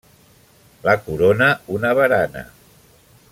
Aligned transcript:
La 0.87 0.95
corona 1.09 1.51
una 1.77 1.93
barana. 2.01 2.43